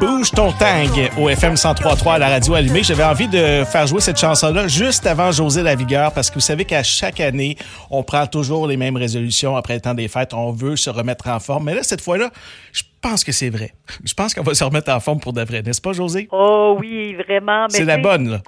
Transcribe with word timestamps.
Bouge 0.00 0.30
ton 0.30 0.50
tang 0.52 0.88
au 1.18 1.28
FM 1.28 1.56
103.3 1.56 2.14
à 2.14 2.18
la 2.18 2.30
radio 2.30 2.54
allumée. 2.54 2.82
J'avais 2.82 3.04
envie 3.04 3.28
de 3.28 3.64
faire 3.64 3.86
jouer 3.86 4.00
cette 4.00 4.16
chanson-là 4.16 4.66
juste 4.66 5.06
avant 5.06 5.30
José 5.30 5.62
Lavigueur 5.62 6.14
parce 6.14 6.30
que 6.30 6.36
vous 6.36 6.40
savez 6.40 6.64
qu'à 6.64 6.82
chaque 6.82 7.20
année, 7.20 7.56
on 7.90 8.02
prend 8.02 8.26
toujours 8.26 8.66
les 8.66 8.78
mêmes 8.78 8.96
résolutions 8.96 9.56
après 9.56 9.74
le 9.74 9.82
temps 9.82 9.92
des 9.92 10.08
fêtes. 10.08 10.32
On 10.32 10.52
veut 10.52 10.76
se 10.76 10.88
remettre 10.88 11.28
en 11.28 11.38
forme. 11.38 11.64
Mais 11.64 11.74
là, 11.74 11.82
cette 11.82 12.00
fois-là, 12.00 12.30
je 12.72 12.82
pense 13.02 13.24
que 13.24 13.32
c'est 13.32 13.50
vrai. 13.50 13.72
Je 14.02 14.14
pense 14.14 14.32
qu'on 14.32 14.42
va 14.42 14.54
se 14.54 14.64
remettre 14.64 14.90
en 14.90 15.00
forme 15.00 15.20
pour 15.20 15.34
de 15.34 15.42
vrai, 15.42 15.60
n'est-ce 15.60 15.82
pas, 15.82 15.92
José? 15.92 16.28
Oh 16.32 16.76
oui, 16.80 17.14
vraiment. 17.14 17.66
C'est 17.68 17.84
la 17.84 17.98
bonne, 17.98 18.30
là. 18.30 18.38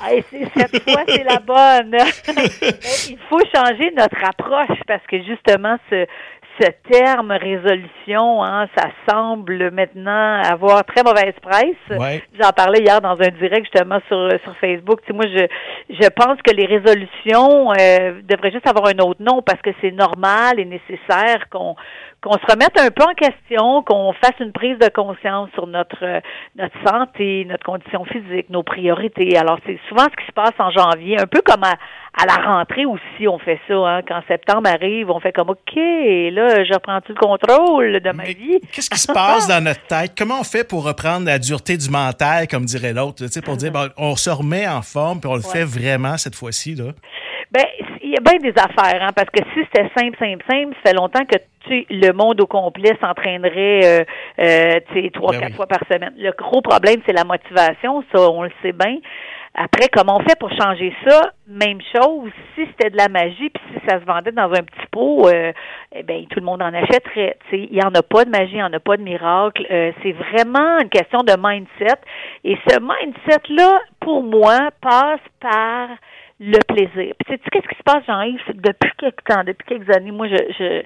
cette 0.56 0.82
fois, 0.82 1.02
c'est 1.06 1.24
la 1.24 1.38
bonne. 1.38 1.94
il 3.10 3.18
faut 3.28 3.40
changer 3.54 3.90
notre 3.96 4.24
approche 4.24 4.78
parce 4.86 5.06
que 5.06 5.22
justement, 5.22 5.76
ce, 5.90 6.06
ce 6.60 6.68
terme 6.90 7.32
résolution, 7.32 8.42
hein, 8.44 8.66
ça 8.76 8.88
semble 9.08 9.70
maintenant 9.70 10.42
avoir 10.42 10.84
très 10.84 11.02
mauvaise 11.02 11.34
presse. 11.40 11.98
J'en 12.40 12.50
parlais 12.50 12.80
hier 12.80 13.00
dans 13.00 13.20
un 13.20 13.28
direct 13.40 13.64
justement 13.64 14.00
sur, 14.08 14.28
sur 14.42 14.56
Facebook. 14.56 15.00
Tu 15.02 15.08
sais, 15.08 15.12
moi, 15.12 15.24
je, 15.26 15.46
je 15.94 16.08
pense 16.10 16.40
que 16.42 16.54
les 16.54 16.66
résolutions 16.66 17.72
euh, 17.72 18.20
devraient 18.22 18.52
juste 18.52 18.66
avoir 18.66 18.88
un 18.88 18.98
autre 18.98 19.22
nom 19.22 19.42
parce 19.42 19.60
que 19.62 19.70
c'est 19.80 19.92
normal 19.92 20.58
et 20.58 20.64
nécessaire 20.64 21.48
qu'on 21.50 21.74
qu'on 22.22 22.34
se 22.34 22.46
remette 22.48 22.78
un 22.78 22.90
peu 22.90 23.02
en 23.02 23.14
question, 23.14 23.82
qu'on 23.82 24.12
fasse 24.12 24.38
une 24.38 24.52
prise 24.52 24.78
de 24.78 24.88
conscience 24.88 25.50
sur 25.54 25.66
notre 25.66 26.22
notre 26.56 26.76
santé, 26.86 27.44
notre 27.48 27.64
condition 27.64 28.04
physique, 28.04 28.48
nos 28.48 28.62
priorités. 28.62 29.36
Alors 29.36 29.58
c'est 29.66 29.78
souvent 29.88 30.04
ce 30.04 30.16
qui 30.16 30.26
se 30.26 30.32
passe 30.32 30.54
en 30.58 30.70
janvier, 30.70 31.18
un 31.20 31.26
peu 31.26 31.42
comme 31.44 31.64
à, 31.64 31.74
à 32.14 32.26
la 32.26 32.34
rentrée 32.34 32.86
aussi, 32.86 33.26
on 33.26 33.38
fait 33.38 33.58
ça. 33.66 33.74
Hein? 33.74 34.02
Quand 34.06 34.22
septembre 34.28 34.68
arrive, 34.68 35.10
on 35.10 35.18
fait 35.18 35.32
comme 35.32 35.50
OK, 35.50 35.74
là, 35.74 36.64
je 36.64 36.72
reprends 36.72 37.00
tout 37.00 37.12
le 37.12 37.20
contrôle 37.20 38.00
de 38.00 38.10
ma 38.12 38.24
vie? 38.24 38.60
Qu'est-ce 38.72 38.90
qui 38.90 38.98
se 38.98 39.12
passe 39.12 39.48
dans 39.48 39.62
notre 39.62 39.84
tête? 39.86 40.12
Comment 40.16 40.40
on 40.40 40.44
fait 40.44 40.66
pour 40.66 40.84
reprendre 40.84 41.26
la 41.26 41.38
dureté 41.40 41.76
du 41.76 41.90
mental, 41.90 42.46
comme 42.46 42.64
dirait 42.66 42.92
l'autre, 42.92 43.24
tu 43.24 43.28
sais, 43.28 43.42
pour 43.42 43.56
dire 43.56 43.72
on 43.96 44.14
se 44.14 44.30
remet 44.30 44.68
en 44.68 44.82
forme 44.82 45.20
puis 45.20 45.28
on 45.28 45.36
le 45.36 45.42
fait 45.42 45.64
vraiment 45.64 46.16
cette 46.18 46.36
fois-ci 46.36 46.76
là? 46.76 46.92
Ben, 47.52 47.66
il 48.02 48.10
y 48.10 48.16
a 48.16 48.20
bien 48.20 48.38
des 48.38 48.58
affaires, 48.58 49.02
hein, 49.02 49.12
parce 49.14 49.28
que 49.28 49.40
si 49.52 49.60
c'était 49.66 49.90
simple, 49.94 50.16
simple, 50.18 50.42
simple, 50.50 50.74
ça 50.82 50.90
fait 50.90 50.96
longtemps 50.96 51.24
que 51.26 51.36
tu 51.68 51.84
le 51.90 52.12
monde 52.12 52.40
au 52.40 52.46
complet 52.46 52.96
s'entraînerait 53.02 53.80
euh, 53.84 54.04
euh, 54.38 54.80
tu 54.90 55.02
sais, 55.02 55.10
trois, 55.10 55.32
ben 55.32 55.40
quatre 55.40 55.56
fois 55.56 55.66
par 55.66 55.80
semaine. 55.86 56.14
Le 56.16 56.32
gros 56.32 56.62
problème, 56.62 57.02
c'est 57.04 57.12
la 57.12 57.24
motivation, 57.24 58.02
ça, 58.10 58.30
on 58.30 58.44
le 58.44 58.50
sait 58.62 58.72
bien. 58.72 58.96
Après, 59.54 59.88
comment 59.92 60.16
on 60.16 60.20
fait 60.20 60.38
pour 60.38 60.50
changer 60.50 60.94
ça? 61.06 61.32
Même 61.46 61.80
chose, 61.94 62.30
si 62.54 62.62
c'était 62.68 62.88
de 62.88 62.96
la 62.96 63.08
magie, 63.10 63.50
puis 63.50 63.62
si 63.74 63.86
ça 63.86 64.00
se 64.00 64.06
vendait 64.06 64.32
dans 64.32 64.50
un 64.50 64.62
petit 64.62 64.86
pot, 64.90 65.28
euh, 65.28 65.52
eh 65.94 66.02
bien, 66.04 66.24
tout 66.30 66.40
le 66.40 66.46
monde 66.46 66.62
en 66.62 66.72
achèterait. 66.72 67.36
Il 67.52 67.70
n'y 67.70 67.84
en 67.84 67.94
a 67.94 68.02
pas 68.02 68.24
de 68.24 68.30
magie, 68.30 68.52
il 68.52 68.56
n'y 68.56 68.62
en 68.62 68.72
a 68.72 68.80
pas 68.80 68.96
de 68.96 69.02
miracle. 69.02 69.66
Euh, 69.70 69.92
c'est 70.02 70.12
vraiment 70.12 70.78
une 70.80 70.88
question 70.88 71.18
de 71.18 71.34
mindset. 71.38 72.00
Et 72.44 72.56
ce 72.66 72.78
mindset-là, 72.80 73.78
pour 74.00 74.22
moi, 74.22 74.70
passe 74.80 75.20
par 75.38 75.90
le 76.42 76.58
plaisir. 76.66 77.14
Puis, 77.18 77.26
sais-tu 77.28 77.50
qu'est-ce 77.50 77.68
qui 77.68 77.76
se 77.76 77.82
passe, 77.84 78.04
Jean-Yves? 78.06 78.40
Depuis 78.54 78.90
quelques 78.98 79.24
temps, 79.24 79.44
depuis 79.46 79.64
quelques 79.66 79.96
années, 79.96 80.10
moi, 80.10 80.26
je, 80.26 80.36
je, 80.58 80.82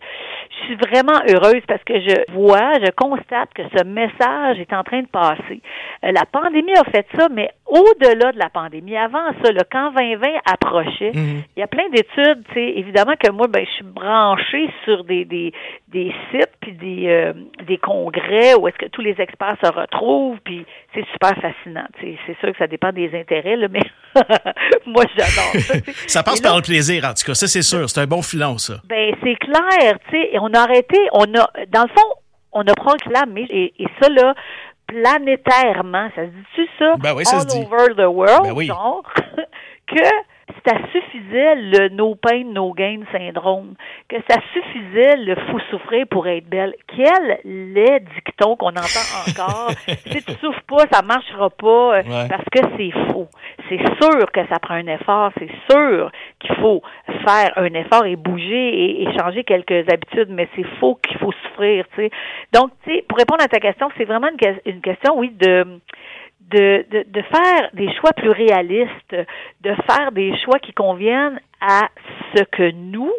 je, 0.51 0.67
suis 0.67 0.77
vraiment 0.77 1.19
heureuse 1.29 1.63
parce 1.67 1.83
que 1.85 1.99
je 1.99 2.33
vois, 2.33 2.75
je 2.75 2.91
constate 2.91 3.53
que 3.55 3.63
ce 3.75 3.85
message 3.85 4.61
est 4.61 4.73
en 4.75 4.85
train 4.85 5.01
de 5.01 5.09
passer. 5.09 5.63
Euh, 6.05 6.13
la 6.13 6.27
pandémie 6.27 6.75
a 6.75 6.85
fait 6.85 7.07
ça, 7.17 7.29
mais 7.31 7.51
au-delà 7.67 8.33
de 8.33 8.39
la 8.39 8.51
pandémie, 8.51 8.97
avant 8.97 9.33
ça, 9.43 9.51
là, 9.53 9.63
quand 9.71 9.93
2020 9.93 10.29
approchait, 10.45 11.13
mhm. 11.15 11.43
il 11.57 11.61
y 11.61 11.63
a 11.63 11.67
plein 11.67 11.89
d'études, 11.89 12.45
tu 12.49 12.55
sais, 12.55 12.73
évidemment 12.77 13.15
que 13.19 13.31
moi, 13.31 13.47
ben, 13.49 13.65
je 13.65 13.71
suis 13.73 13.85
branchée 13.85 14.71
sur 14.85 15.05
des, 15.05 15.25
des, 15.25 15.53
des 15.97 16.13
sites 16.31 16.53
puis 16.61 16.73
des, 16.73 17.07
euh, 17.09 17.33
des 17.67 17.79
congrès 17.79 18.55
où 18.55 18.69
est-ce 18.69 18.77
que 18.77 18.87
tous 18.91 19.01
les 19.01 19.19
experts 19.19 19.57
se 19.65 19.71
retrouvent, 19.73 20.37
puis 20.45 20.67
c'est 20.95 21.07
super 21.13 21.33
fascinant. 21.41 21.87
C'est 22.01 22.39
sûr 22.39 22.53
que 22.53 22.59
ça 22.59 22.67
dépend 22.67 22.93
des 22.93 23.19
intérêts, 23.19 23.57
là, 23.57 23.69
mais 23.71 23.81
moi, 24.87 25.05
j'adore 25.17 25.63
ça. 25.63 25.75
ça 26.07 26.23
passe 26.23 26.43
par 26.43 26.57
le 26.57 26.63
plaisir, 26.63 27.03
en 27.05 27.15
tout 27.15 27.25
cas, 27.25 27.35
ça, 27.35 27.47
c'est 27.47 27.63
sûr. 27.63 27.89
C'est 27.89 28.01
un 28.01 28.07
bon 28.07 28.21
filon, 28.21 28.59
ça. 28.59 28.75
Ben, 28.85 29.15
c'est 29.23 29.37
clair, 29.37 29.99
tu 30.11 30.21
sais, 30.21 30.39
on 30.39 30.53
a 30.53 30.61
arrêté, 30.61 30.99
on 31.13 31.25
a, 31.35 31.49
dans 31.69 31.83
le 31.85 31.89
fond, 31.89 32.11
on 32.53 32.63
a 32.63 32.75
proclamé, 32.75 33.47
et, 33.49 33.73
et 33.83 33.87
ça, 34.01 34.11
là, 34.11 34.35
planétairement, 34.87 36.11
ça 36.15 36.27
se 36.27 36.31
dit-tu 36.31 36.69
ça? 36.79 36.95
Ben 36.99 37.15
oui, 37.15 37.25
ça 37.25 37.37
All 37.37 37.43
se 37.43 37.57
dit. 37.57 37.65
over 37.65 37.95
the 37.95 38.07
world, 38.07 38.43
ben 38.43 38.53
oui. 38.53 38.67
genre, 38.67 39.03
que 39.87 40.09
ça 40.67 40.75
suffisait 40.91 41.55
le 41.55 41.89
no 41.91 42.17
pain, 42.17 42.45
no 42.45 42.73
gain 42.73 43.01
syndrome, 43.13 43.75
que 44.09 44.17
ça 44.29 44.39
suffisait 44.53 45.17
le 45.17 45.37
fou 45.37 45.61
souffrir 45.71 46.07
pour 46.09 46.27
être 46.27 46.49
belle. 46.49 46.75
Quel 46.89 47.39
laid 47.45 48.05
dicton 48.15 48.57
qu'on 48.57 48.71
entend 48.71 49.07
encore? 49.29 49.71
si 50.07 50.23
tu 50.25 50.33
souffres 50.33 50.63
pas, 50.67 50.87
ça 50.91 51.03
marchera 51.03 51.51
pas, 51.51 51.99
euh, 51.99 52.03
parce 52.29 52.45
que 52.51 52.61
c'est 52.77 52.91
faux. 53.13 53.29
C'est 53.69 53.79
sûr 54.03 54.31
que 54.33 54.47
ça 54.49 54.59
prend 54.59 54.75
un 54.75 54.87
effort, 54.89 55.31
c'est 55.39 55.51
sûr 55.71 56.11
qu'il 56.41 56.55
faut 56.57 56.83
faire 57.25 57.53
un 57.57 57.73
effort 57.75 58.05
et 58.05 58.17
bouger 58.17 59.03
et, 59.03 59.07
changer 59.17 59.45
quelques 59.45 59.91
habitudes, 59.93 60.29
mais 60.31 60.49
c'est 60.57 60.67
faux 60.81 60.99
qu'il 61.07 61.17
faut 61.19 61.33
souffrir, 61.33 61.87
tu 61.95 62.03
sais. 62.03 62.11
Donc, 62.53 62.71
tu 62.85 62.93
sais, 62.93 63.05
pour 63.09 63.19
répondre 63.19 63.43
à 63.43 63.49
ta 63.49 63.61
question, 63.61 63.89
c'est 63.97 64.05
vraiment 64.05 64.29
une, 64.29 64.59
une 64.67 64.81
question, 64.81 65.17
oui, 65.17 65.31
de 65.31 65.65
de, 66.51 66.85
de, 66.91 67.05
de, 67.09 67.23
faire 67.23 67.71
des 67.75 67.93
choix 67.97 68.13
plus 68.13 68.31
réalistes, 68.31 69.17
de 69.63 69.75
faire 69.91 70.13
des 70.13 70.37
choix 70.45 70.59
qui 70.59 70.73
conviennent 70.73 71.41
à 71.61 71.89
ce 72.35 72.43
que 72.45 72.71
nous, 72.73 73.13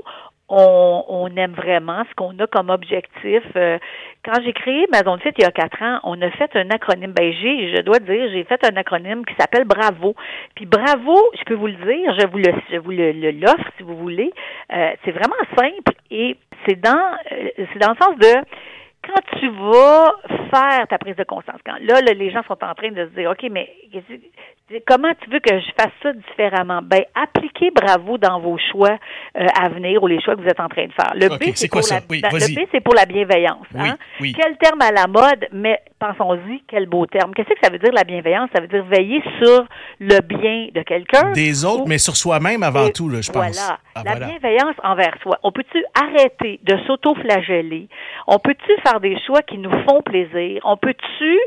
on, 0.49 1.03
on 1.09 1.27
aime 1.35 1.53
vraiment, 1.53 2.03
ce 2.09 2.16
qu'on 2.16 2.37
a 2.39 2.47
comme 2.47 2.69
objectif. 2.69 3.43
Euh, 3.55 3.77
quand 4.23 4.41
j'ai 4.43 4.53
créé 4.53 4.85
Maison 4.91 5.17
de 5.17 5.21
Fit 5.21 5.33
il 5.37 5.43
y 5.43 5.45
a 5.45 5.51
quatre 5.51 5.81
ans, 5.81 5.99
on 6.03 6.21
a 6.21 6.29
fait 6.31 6.55
un 6.55 6.69
acronyme. 6.69 7.11
Ben, 7.11 7.33
j'ai, 7.33 7.75
je 7.75 7.81
dois 7.81 7.99
dire, 7.99 8.29
j'ai 8.31 8.43
fait 8.45 8.63
un 8.66 8.75
acronyme 8.77 9.25
qui 9.25 9.35
s'appelle 9.37 9.66
Bravo. 9.66 10.16
Puis 10.55 10.66
Bravo, 10.66 11.17
je 11.37 11.43
peux 11.43 11.55
vous 11.55 11.67
le 11.67 11.73
dire, 11.73 12.16
je 12.17 12.27
vous 12.27 12.37
le, 12.37 12.53
je 12.71 12.77
vous 12.77 12.91
le, 12.91 13.31
l'offre 13.31 13.69
si 13.77 13.83
vous 13.83 13.97
voulez. 13.97 14.31
Euh, 14.71 14.91
c'est 15.03 15.11
vraiment 15.11 15.35
simple 15.57 15.93
et 16.11 16.37
c'est 16.66 16.79
dans, 16.79 17.16
euh, 17.31 17.49
c'est 17.57 17.79
dans 17.79 17.91
le 17.91 17.97
sens 17.97 18.17
de 18.17 18.47
quand 19.07 19.40
tu 19.40 19.50
vas 19.50 20.13
faire 20.51 20.88
ta 20.88 20.97
prise 20.97 21.16
de 21.16 21.23
conscience, 21.23 21.59
quand 21.66 21.78
là, 21.81 22.01
les 22.01 22.31
gens 22.31 22.44
sont 22.44 22.62
en 22.63 22.73
train 22.75 22.91
de 22.91 23.06
se 23.06 23.19
dire, 23.19 23.31
OK, 23.31 23.47
mais 23.51 23.73
comment 24.85 25.13
tu 25.22 25.29
veux 25.29 25.39
que 25.39 25.59
je 25.59 25.72
fasse 25.78 25.94
ça 26.03 26.11
différemment? 26.13 26.81
Ben, 26.83 27.03
appliquez 27.16 27.72
bravo 27.72 28.17
dans 28.17 28.39
vos 28.39 28.57
choix 28.72 28.97
euh, 29.38 29.45
à 29.59 29.69
venir 29.69 30.03
ou 30.03 30.07
les 30.07 30.22
choix 30.22 30.35
que 30.35 30.41
vous 30.41 30.47
êtes 30.47 30.59
en 30.59 30.67
train 30.67 30.88
de 30.88 30.91
faire. 30.91 31.13
Le 31.16 31.29
B, 31.38 31.51
c'est 31.55 31.69
pour, 31.69 31.81
la, 31.89 32.01
pour 32.81 33.05
bienveillance. 33.07 33.66
hein? 33.78 33.95
Quel 34.19 34.57
terme 34.57 34.81
à 34.81 34.91
la 34.91 35.07
mode, 35.07 35.47
mais 35.53 35.79
pensons-y, 36.00 36.63
quel 36.67 36.85
beau 36.85 37.05
terme. 37.05 37.33
Qu'est-ce 37.33 37.50
que 37.50 37.59
ça 37.63 37.72
veut 37.72 37.79
dire 37.79 37.94
la 37.94 38.03
bienveillance? 38.03 38.50
Ça 38.53 38.61
veut 38.61 38.67
dire 38.67 38.83
veiller 38.83 39.23
sur 39.41 39.66
le 40.00 40.19
bien 40.22 40.67
de 40.73 40.81
quelqu'un. 40.84 41.31
Des 41.31 41.63
autres, 41.66 41.85
mais 41.88 41.97
sur 41.97 42.16
soi-même 42.16 42.63
avant 42.63 42.89
tout, 42.89 43.09
là, 43.09 43.22
je 43.22 43.31
pense. 43.31 43.57
Voilà. 43.57 43.79
Ah, 43.95 44.03
la 44.03 44.16
bienveillance 44.16 44.75
envers 44.84 45.16
soi. 45.23 45.39
On 45.44 45.51
peut-tu 45.51 45.84
arrêter 45.95 46.59
de 46.63 46.78
s'auto-flageller? 46.85 47.88
On 48.28 48.38
peut-tu 48.39 48.72
faire 48.85 48.99
des 48.99 49.17
choix 49.25 49.41
qui 49.41 49.57
nous 49.57 49.72
font 49.88 50.01
plaisir? 50.01 50.61
On 50.66 50.78
peut-tu 50.78 51.39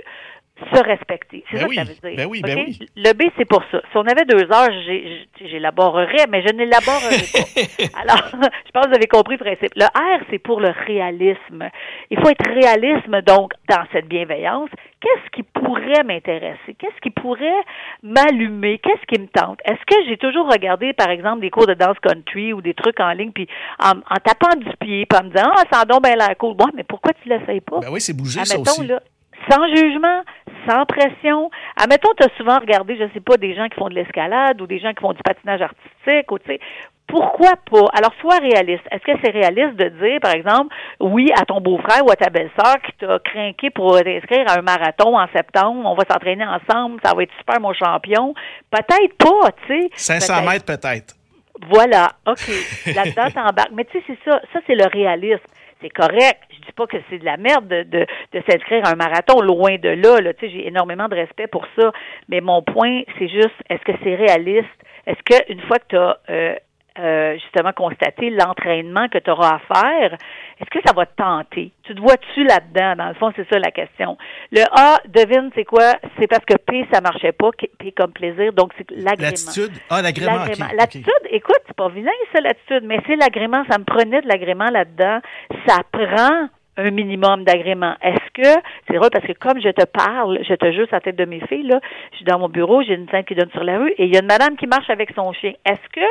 se 0.72 0.82
respecter. 0.82 1.44
C'est 1.50 1.56
ben 1.56 1.62
ça 1.62 1.68
que 1.68 1.74
ça 1.74 1.84
veut 1.84 2.10
dire. 2.10 2.16
Ben 2.16 2.26
oui, 2.26 2.42
ben 2.42 2.58
oui. 2.58 2.78
Le 2.96 3.12
B, 3.12 3.30
c'est 3.36 3.44
pour 3.44 3.62
ça. 3.70 3.80
Si 3.90 3.96
on 3.96 4.06
avait 4.06 4.24
deux 4.24 4.50
heures, 4.52 4.70
j'élaborerais, 5.40 6.26
mais 6.28 6.42
je 6.42 6.52
n'élaborerais 6.52 7.26
pas. 7.32 8.00
Alors, 8.00 8.28
je 8.66 8.70
pense 8.72 8.84
que 8.84 8.88
vous 8.88 8.96
avez 8.96 9.06
compris 9.06 9.36
le 9.36 9.44
principe. 9.44 9.72
Le 9.76 9.86
R, 9.86 10.20
c'est 10.30 10.38
pour 10.38 10.60
le 10.60 10.72
réalisme. 10.86 11.68
Il 12.10 12.18
faut 12.20 12.28
être 12.28 12.48
réalisme, 12.48 13.22
donc, 13.22 13.52
dans 13.68 13.84
cette 13.92 14.06
bienveillance. 14.06 14.70
Qu'est-ce 15.00 15.30
qui 15.30 15.42
pourrait 15.42 16.04
m'intéresser? 16.04 16.74
Qu'est-ce 16.78 17.00
qui 17.02 17.10
pourrait 17.10 17.62
m'allumer? 18.02 18.78
Qu'est-ce 18.78 19.06
qui 19.06 19.18
me 19.18 19.28
tente? 19.28 19.58
Est-ce 19.64 19.80
que 19.86 19.96
j'ai 20.06 20.18
toujours 20.18 20.46
regardé, 20.50 20.92
par 20.92 21.08
exemple, 21.08 21.40
des 21.40 21.50
cours 21.50 21.66
de 21.66 21.72
danse 21.74 21.96
country 22.02 22.52
ou 22.52 22.60
des 22.60 22.74
trucs 22.74 23.00
en 23.00 23.12
ligne, 23.12 23.32
puis 23.32 23.48
en, 23.82 23.94
tapant 24.22 24.54
du 24.58 24.68
pied, 24.78 25.06
puis 25.06 25.18
en 25.18 25.24
me 25.24 25.30
disant, 25.30 25.50
ah, 25.56 25.62
ça 25.72 25.82
en 25.82 25.84
donne 25.84 26.02
bien 26.02 26.16
la 26.16 26.34
cool. 26.34 26.54
Bon, 26.54 26.66
mais 26.74 26.84
pourquoi 26.84 27.12
tu 27.22 27.28
l'essayes 27.30 27.62
pas? 27.62 27.80
Ben 27.80 27.88
oui, 27.90 28.00
c'est 28.00 28.12
bouger, 28.12 28.44
ça 28.44 28.58
aussi. 28.58 28.86
Là, 28.86 29.00
sans 29.48 29.66
jugement, 29.74 30.22
sans 30.68 30.84
pression. 30.86 31.50
Admettons, 31.76 32.10
tu 32.16 32.24
as 32.24 32.36
souvent 32.36 32.58
regardé, 32.58 32.96
je 32.96 33.12
sais 33.12 33.20
pas, 33.20 33.36
des 33.36 33.54
gens 33.54 33.68
qui 33.68 33.76
font 33.76 33.88
de 33.88 33.94
l'escalade 33.94 34.60
ou 34.60 34.66
des 34.66 34.78
gens 34.78 34.92
qui 34.92 35.00
font 35.00 35.12
du 35.12 35.22
patinage 35.22 35.62
artistique 35.62 36.30
ou 36.30 36.38
tu 36.38 36.46
sais. 36.46 36.60
Pourquoi 37.06 37.54
pas? 37.68 37.86
Alors, 37.92 38.12
sois 38.20 38.38
réaliste. 38.38 38.84
Est-ce 38.92 39.02
que 39.02 39.18
c'est 39.20 39.32
réaliste 39.32 39.74
de 39.74 39.88
dire, 39.88 40.20
par 40.20 40.32
exemple, 40.32 40.72
oui 41.00 41.28
à 41.36 41.44
ton 41.44 41.60
beau-frère 41.60 42.06
ou 42.06 42.10
à 42.12 42.14
ta 42.14 42.30
belle-sœur 42.30 42.76
qui 42.86 42.92
t'a 43.00 43.18
craqué 43.18 43.70
pour 43.70 44.00
t'inscrire 44.00 44.44
à 44.46 44.58
un 44.58 44.62
marathon 44.62 45.18
en 45.18 45.26
septembre, 45.34 45.82
on 45.84 45.94
va 45.94 46.04
s'entraîner 46.08 46.44
ensemble, 46.44 47.00
ça 47.02 47.12
va 47.12 47.24
être 47.24 47.32
super 47.36 47.60
mon 47.60 47.72
champion? 47.72 48.32
Peut-être 48.70 49.16
pas, 49.18 49.50
tu 49.66 49.90
sais. 49.96 50.20
500 50.20 50.42
mètres 50.48 50.64
peut-être. 50.66 51.16
Voilà, 51.68 52.10
OK. 52.28 52.46
Là-dedans, 52.94 53.30
t'embarques. 53.34 53.72
Mais 53.72 53.84
tu 53.86 53.98
sais, 53.98 54.04
c'est 54.06 54.30
ça. 54.30 54.40
Ça, 54.52 54.60
c'est 54.68 54.76
le 54.76 54.86
réalisme 54.86 55.42
c'est 55.80 55.90
correct. 55.90 56.40
Je 56.60 56.66
dis 56.66 56.72
pas 56.72 56.86
que 56.86 56.98
c'est 57.08 57.18
de 57.18 57.24
la 57.24 57.36
merde 57.36 57.68
de, 57.68 57.82
de, 57.84 58.42
s'inscrire 58.48 58.84
à 58.84 58.90
un 58.90 58.96
marathon, 58.96 59.40
loin 59.40 59.76
de 59.76 59.88
là. 59.88 60.20
là. 60.20 60.32
J'ai 60.40 60.66
énormément 60.66 61.08
de 61.08 61.14
respect 61.14 61.46
pour 61.46 61.66
ça. 61.78 61.92
Mais 62.28 62.40
mon 62.40 62.62
point, 62.62 63.02
c'est 63.18 63.28
juste, 63.28 63.54
est-ce 63.70 63.82
que 63.82 63.92
c'est 64.02 64.14
réaliste? 64.14 64.68
Est-ce 65.06 65.22
qu'une 65.22 65.60
fois 65.62 65.78
que 65.78 65.86
tu 65.88 65.96
as 65.96 66.18
euh, 66.28 66.54
euh, 66.98 67.34
justement 67.38 67.72
constater 67.72 68.30
l'entraînement 68.30 69.08
que 69.08 69.18
tu 69.18 69.30
auras 69.30 69.56
à 69.56 69.74
faire, 69.74 70.18
est-ce 70.60 70.68
que 70.68 70.78
ça 70.86 70.92
va 70.94 71.06
te 71.06 71.16
tenter? 71.16 71.72
Tu 71.84 71.94
te 71.94 72.00
vois-tu 72.00 72.44
là-dedans? 72.44 72.96
Dans 72.96 73.08
le 73.08 73.14
fond, 73.14 73.32
c'est 73.34 73.48
ça 73.48 73.58
la 73.58 73.70
question. 73.70 74.18
Le 74.52 74.62
A, 74.70 74.98
devine, 75.08 75.50
c'est 75.54 75.64
quoi? 75.64 75.94
C'est 76.18 76.26
parce 76.26 76.44
que 76.44 76.54
P, 76.56 76.86
ça 76.92 77.00
marchait 77.00 77.32
pas, 77.32 77.50
P 77.78 77.92
comme 77.92 78.12
plaisir, 78.12 78.52
donc 78.52 78.72
c'est 78.76 78.90
l'agrément. 78.90 79.30
L'attitude? 79.30 79.72
Ah, 79.88 80.02
l'agrément. 80.02 80.44
l'attitude, 80.76 81.12
écoute, 81.30 81.60
c'est 81.66 81.76
pas 81.76 81.88
vilain, 81.88 82.10
ça, 82.34 82.40
l'attitude, 82.42 82.82
mais 82.84 83.00
c'est 83.06 83.16
l'agrément. 83.16 83.64
Ça 83.70 83.78
me 83.78 83.84
prenait 83.84 84.20
de 84.20 84.28
l'agrément 84.28 84.68
là-dedans. 84.70 85.20
Ça 85.66 85.78
prend 85.90 86.48
un 86.76 86.90
minimum 86.90 87.44
d'agrément. 87.44 87.94
Est-ce 88.02 88.42
que, 88.42 88.60
c'est 88.88 88.96
vrai 88.96 89.08
parce 89.12 89.26
que 89.26 89.32
comme 89.32 89.60
je 89.60 89.70
te 89.70 89.84
parle, 89.84 90.38
je 90.48 90.54
te 90.54 90.72
juste 90.72 90.92
à 90.92 91.00
tête 91.00 91.16
de 91.16 91.24
mes 91.24 91.40
filles, 91.46 91.66
là, 91.66 91.80
je 92.12 92.16
suis 92.16 92.24
dans 92.24 92.38
mon 92.38 92.48
bureau, 92.48 92.82
j'ai 92.82 92.94
une 92.94 93.08
scène 93.08 93.24
qui 93.24 93.34
donne 93.34 93.50
sur 93.50 93.64
la 93.64 93.78
rue 93.78 93.90
et 93.98 94.04
il 94.04 94.14
y 94.14 94.16
a 94.16 94.20
une 94.20 94.26
madame 94.26 94.56
qui 94.56 94.66
marche 94.66 94.88
avec 94.88 95.10
son 95.14 95.32
chien. 95.32 95.52
Est-ce 95.64 95.88
que 95.92 96.06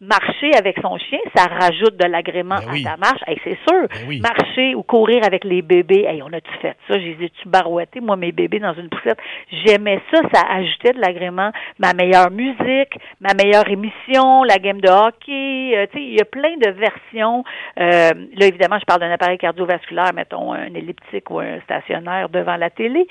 marcher 0.00 0.54
avec 0.56 0.76
son 0.82 0.98
chien, 0.98 1.18
ça 1.34 1.46
rajoute 1.46 1.96
de 1.96 2.06
l'agrément 2.06 2.56
ben 2.56 2.86
à 2.86 2.90
ta 2.90 2.96
marche? 2.96 3.20
c'est 3.44 3.58
sûr. 3.68 3.88
Ben 4.08 4.20
marcher 4.20 4.74
ou 4.74 4.82
courir 4.82 5.24
avec 5.24 5.44
les 5.44 5.62
bébés, 5.62 6.04
hey, 6.06 6.22
on 6.22 6.32
a-tu 6.32 6.52
fait 6.60 6.76
ça? 6.88 6.98
J'ai 6.98 7.30
tu 7.40 7.48
barouetté, 7.48 8.00
moi, 8.00 8.16
mes 8.16 8.32
bébés 8.32 8.58
dans 8.58 8.74
une 8.74 8.88
poussette. 8.88 9.18
J'aimais 9.64 10.00
ça, 10.12 10.20
ça 10.32 10.42
ajoutait 10.50 10.92
de 10.92 11.00
l'agrément. 11.00 11.50
Ma 11.78 11.94
meilleure 11.94 12.30
musique, 12.30 12.98
ma 13.20 13.34
meilleure 13.34 13.68
émission, 13.68 14.44
la 14.44 14.58
game 14.58 14.80
de 14.80 14.88
hockey, 14.88 15.76
euh, 15.76 15.86
tu 15.92 15.98
sais, 15.98 16.04
il 16.04 16.14
y 16.14 16.20
a 16.20 16.24
plein 16.24 16.56
de 16.56 16.70
versions. 16.70 17.44
Euh, 17.78 18.10
là, 18.36 18.46
évidemment, 18.46 18.78
je 18.78 18.84
parle 18.84 19.00
d'un 19.00 19.10
appareil 19.10 19.38
cardiovasculaire 19.38 20.01
mettons, 20.14 20.52
un 20.52 20.74
elliptique 20.74 21.30
ou 21.30 21.38
un 21.38 21.60
stationnaire 21.60 22.28
devant 22.28 22.56
la 22.56 22.70
télé. 22.70 23.06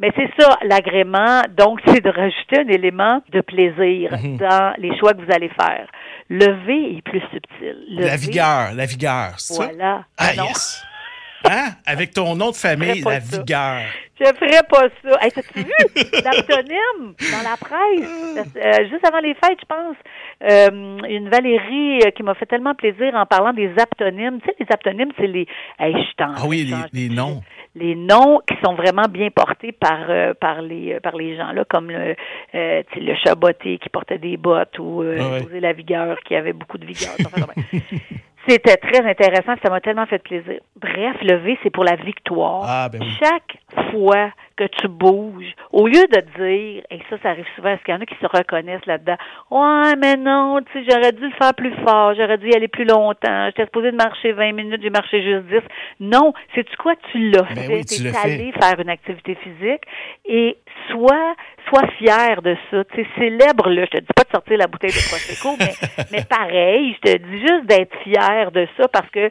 Mais 0.00 0.10
c'est 0.16 0.30
ça, 0.38 0.58
l'agrément. 0.62 1.42
Donc, 1.56 1.80
c'est 1.86 2.02
de 2.02 2.10
rajouter 2.10 2.60
un 2.60 2.68
élément 2.68 3.22
de 3.30 3.40
plaisir 3.40 4.12
mhm. 4.12 4.36
dans 4.38 4.74
les 4.78 4.96
choix 4.98 5.12
que 5.12 5.22
vous 5.24 5.32
allez 5.32 5.50
faire. 5.50 5.88
Le 6.28 6.46
V 6.66 6.96
est 6.98 7.02
plus 7.02 7.22
subtil. 7.32 7.76
la 7.90 8.16
vigueur, 8.16 8.72
la 8.74 8.86
vigueur. 8.86 9.36
Voilà. 9.56 10.04
Ah, 10.18 10.34
yes. 10.34 10.84
Hein? 11.44 11.72
Avec 11.86 12.12
ton 12.12 12.34
nom 12.34 12.50
de 12.50 12.56
famille, 12.56 13.02
la 13.02 13.18
vigueur. 13.18 13.82
Je 14.18 14.26
ferais 14.26 14.62
pas 14.68 14.84
ça. 15.02 15.18
Hey, 15.20 15.32
T'as-tu 15.32 15.58
vu 15.60 16.22
l'aptonyme 16.22 17.14
dans 17.18 17.42
la 17.42 17.56
presse? 17.56 18.48
Euh, 18.56 18.88
juste 18.88 19.04
avant 19.06 19.18
les 19.18 19.34
fêtes, 19.34 19.58
je 19.60 19.66
pense. 19.66 19.96
Euh, 20.44 20.98
une 21.08 21.28
Valérie 21.28 21.98
euh, 22.06 22.10
qui 22.12 22.22
m'a 22.22 22.34
fait 22.34 22.46
tellement 22.46 22.74
plaisir 22.74 23.12
en 23.14 23.26
parlant 23.26 23.52
des 23.52 23.72
aptonymes. 23.76 24.40
Tu 24.40 24.46
sais, 24.46 24.56
les 24.60 24.66
aptonymes, 24.70 25.10
c'est 25.18 25.26
les. 25.26 25.46
Hey, 25.80 25.92
je 25.92 26.14
ah 26.18 26.46
oui, 26.46 26.72
les, 26.92 27.08
noms. 27.08 27.42
Les 27.74 27.96
noms 27.96 28.40
qui 28.48 28.54
sont 28.64 28.74
vraiment 28.74 29.08
bien 29.10 29.30
portés 29.30 29.72
par 29.72 30.06
par 30.40 30.62
les 30.62 31.00
par 31.00 31.16
les 31.16 31.36
gens 31.36 31.50
là, 31.52 31.64
comme 31.68 31.90
le 31.90 32.14
le 32.52 33.14
chaboté 33.24 33.78
qui 33.78 33.88
portait 33.88 34.18
des 34.18 34.36
bottes 34.36 34.78
ou 34.78 35.02
ah 35.02 35.40
la 35.52 35.72
vigueur 35.72 36.18
qui 36.24 36.36
avait 36.36 36.52
beaucoup 36.52 36.78
de 36.78 36.86
vigueur. 36.86 37.14
C'était 38.46 38.76
très 38.76 39.00
intéressant, 39.08 39.54
ça 39.62 39.70
m'a 39.70 39.80
tellement 39.80 40.06
fait 40.06 40.18
plaisir. 40.18 40.60
Bref, 40.76 41.16
le 41.22 41.36
V, 41.36 41.58
c'est 41.62 41.70
pour 41.70 41.84
la 41.84 41.96
victoire. 41.96 42.62
Ah, 42.66 42.88
ben 42.90 43.00
Chaque 43.18 43.58
fois 43.90 44.30
que 44.56 44.64
tu 44.64 44.86
bouges, 44.88 45.52
au 45.72 45.88
lieu 45.88 46.04
de 46.12 46.20
dire, 46.38 46.84
et 46.90 47.00
ça, 47.10 47.16
ça 47.22 47.30
arrive 47.30 47.46
souvent, 47.56 47.70
est-ce 47.70 47.82
qu'il 47.82 47.94
y 47.94 47.96
en 47.96 48.00
a 48.00 48.06
qui 48.06 48.14
se 48.20 48.26
reconnaissent 48.26 48.86
là-dedans? 48.86 49.16
Ouais, 49.50 49.96
mais 49.98 50.16
non, 50.16 50.60
tu 50.60 50.72
sais, 50.72 50.86
j'aurais 50.88 51.12
dû 51.12 51.24
le 51.24 51.32
faire 51.32 51.54
plus 51.54 51.74
fort, 51.84 52.14
j'aurais 52.14 52.38
dû 52.38 52.50
y 52.50 52.54
aller 52.54 52.68
plus 52.68 52.84
longtemps, 52.84 53.46
j'étais 53.46 53.64
supposé 53.64 53.90
de 53.90 53.96
marcher 53.96 54.32
20 54.32 54.52
minutes, 54.52 54.80
j'ai 54.82 54.90
marché 54.90 55.22
juste 55.22 55.46
10. 55.46 55.60
Non, 56.00 56.32
c'est 56.54 56.64
tu 56.64 56.76
quoi, 56.76 56.94
tu 57.10 57.30
l'as 57.30 57.42
ben 57.42 57.56
fait, 57.56 57.84
tu 57.84 58.06
es 58.06 58.16
allé 58.16 58.52
faire 58.52 58.78
une 58.78 58.90
activité 58.90 59.34
physique 59.36 59.82
et 60.24 60.56
sois, 60.90 61.34
sois 61.68 61.88
fier 61.98 62.40
de 62.42 62.56
ça. 62.70 62.84
Tu 62.84 63.02
sais, 63.02 63.08
célèbre-le. 63.18 63.84
Je 63.86 63.90
te 63.90 64.00
dis 64.00 64.12
pas 64.14 64.24
de 64.24 64.30
sortir 64.30 64.58
la 64.58 64.66
bouteille 64.66 64.90
de 64.90 65.08
Prosecco, 65.08 65.56
mais, 65.58 65.74
mais 66.12 66.24
pareil, 66.24 66.96
je 67.04 67.12
te 67.12 67.18
dis 67.18 67.40
juste 67.40 67.66
d'être 67.66 67.96
fier 68.04 68.33
de 68.52 68.66
ça 68.76 68.88
parce 68.88 69.08
que 69.10 69.30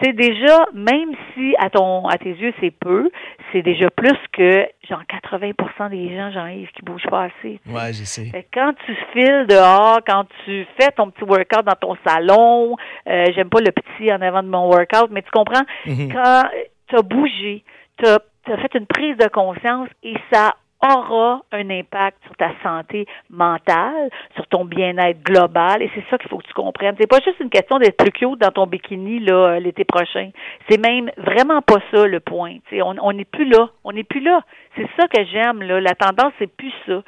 c'est 0.00 0.12
déjà, 0.12 0.64
même 0.72 1.12
si 1.32 1.54
à 1.58 1.70
ton, 1.70 2.06
à 2.06 2.18
tes 2.18 2.30
yeux 2.30 2.52
c'est 2.60 2.70
peu, 2.70 3.10
c'est 3.52 3.62
déjà 3.62 3.90
plus 3.90 4.16
que 4.32 4.66
genre 4.88 5.02
80% 5.02 5.90
des 5.90 6.16
gens, 6.16 6.30
Jean-Yves, 6.32 6.70
qui 6.72 6.82
bougent 6.82 7.08
pas 7.10 7.24
assez. 7.24 7.60
Ouais, 7.66 7.92
je 7.92 8.04
sais. 8.04 8.46
quand 8.52 8.72
tu 8.86 8.96
files 9.12 9.46
dehors, 9.48 10.00
quand 10.06 10.24
tu 10.44 10.66
fais 10.78 10.90
ton 10.92 11.10
petit 11.10 11.24
workout 11.24 11.64
dans 11.64 11.78
ton 11.80 11.96
salon, 12.06 12.76
euh, 13.08 13.26
j'aime 13.34 13.48
pas 13.48 13.60
le 13.60 13.72
petit 13.72 14.12
en 14.12 14.20
avant 14.20 14.42
de 14.42 14.48
mon 14.48 14.68
workout, 14.68 15.10
mais 15.10 15.22
tu 15.22 15.30
comprends, 15.30 15.64
mm-hmm. 15.86 16.12
quand 16.12 16.48
tu 16.88 16.96
as 16.96 17.02
bougé, 17.02 17.64
tu 17.98 18.06
as, 18.06 18.18
as 18.52 18.56
fait 18.58 18.74
une 18.74 18.86
prise 18.86 19.16
de 19.16 19.28
conscience 19.28 19.88
et 20.02 20.14
ça 20.32 20.54
aura 20.84 21.42
un 21.52 21.70
impact 21.70 22.18
sur 22.24 22.36
ta 22.36 22.50
santé 22.62 23.06
mentale, 23.30 24.10
sur 24.34 24.46
ton 24.48 24.64
bien-être 24.64 25.22
global, 25.22 25.82
et 25.82 25.90
c'est 25.94 26.04
ça 26.10 26.18
qu'il 26.18 26.28
faut 26.28 26.38
que 26.38 26.46
tu 26.46 26.52
comprennes. 26.52 26.94
C'est 27.00 27.08
pas 27.08 27.20
juste 27.24 27.40
une 27.40 27.50
question 27.50 27.78
d'être 27.78 27.96
plus 27.96 28.12
cute 28.12 28.40
dans 28.40 28.50
ton 28.50 28.66
bikini 28.66 29.20
là 29.20 29.58
l'été 29.58 29.84
prochain. 29.84 30.30
C'est 30.68 30.78
même 30.78 31.10
vraiment 31.16 31.62
pas 31.62 31.78
ça 31.92 32.06
le 32.06 32.20
point. 32.20 32.56
on 32.72 33.12
n'est 33.12 33.24
plus 33.24 33.48
là. 33.48 33.70
On 33.84 33.92
n'est 33.92 34.04
plus 34.04 34.20
là. 34.20 34.40
C'est 34.76 34.88
ça 34.98 35.08
que 35.08 35.24
j'aime 35.32 35.62
là. 35.62 35.80
La 35.80 35.94
tendance 35.94 36.32
c'est 36.38 36.54
plus 36.54 36.72
ça. 36.86 37.02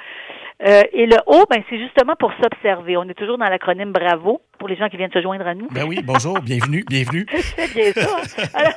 Euh, 0.64 0.82
et 0.92 1.04
le 1.04 1.16
haut, 1.26 1.44
ben 1.50 1.62
c'est 1.68 1.78
justement 1.78 2.14
pour 2.18 2.32
s'observer. 2.42 2.96
On 2.96 3.04
est 3.04 3.14
toujours 3.14 3.36
dans 3.36 3.48
l'acronyme 3.48 3.92
Bravo 3.92 4.40
pour 4.58 4.68
les 4.68 4.76
gens 4.76 4.88
qui 4.88 4.96
viennent 4.96 5.12
se 5.12 5.20
joindre 5.20 5.46
à 5.46 5.54
nous. 5.54 5.68
Ben 5.70 5.84
oui, 5.86 6.00
bonjour, 6.02 6.40
bienvenue, 6.40 6.82
bienvenue. 6.88 7.26
c'est 7.34 7.74
bien 7.74 7.92
ça. 7.92 8.16